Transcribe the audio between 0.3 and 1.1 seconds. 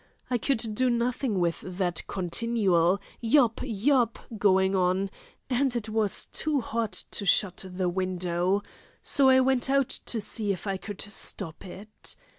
I could do